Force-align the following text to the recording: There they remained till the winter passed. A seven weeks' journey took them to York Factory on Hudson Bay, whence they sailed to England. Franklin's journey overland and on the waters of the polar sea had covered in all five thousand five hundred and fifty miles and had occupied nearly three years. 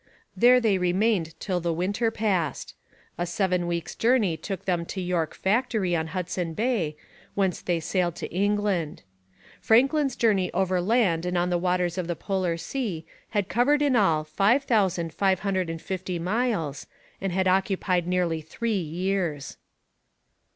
There 0.35 0.59
they 0.59 0.79
remained 0.79 1.39
till 1.39 1.59
the 1.59 1.71
winter 1.71 2.09
passed. 2.09 2.73
A 3.19 3.27
seven 3.27 3.67
weeks' 3.67 3.93
journey 3.93 4.35
took 4.35 4.65
them 4.65 4.83
to 4.87 4.99
York 4.99 5.35
Factory 5.35 5.95
on 5.95 6.07
Hudson 6.07 6.55
Bay, 6.55 6.97
whence 7.35 7.61
they 7.61 7.79
sailed 7.79 8.15
to 8.15 8.33
England. 8.33 9.03
Franklin's 9.61 10.15
journey 10.15 10.51
overland 10.53 11.23
and 11.23 11.37
on 11.37 11.51
the 11.51 11.57
waters 11.59 11.99
of 11.99 12.07
the 12.07 12.15
polar 12.15 12.57
sea 12.57 13.05
had 13.29 13.47
covered 13.47 13.83
in 13.83 13.95
all 13.95 14.23
five 14.23 14.63
thousand 14.63 15.13
five 15.13 15.41
hundred 15.41 15.69
and 15.69 15.83
fifty 15.83 16.17
miles 16.17 16.87
and 17.21 17.31
had 17.31 17.47
occupied 17.47 18.07
nearly 18.07 18.41
three 18.41 18.79
years. 18.81 19.57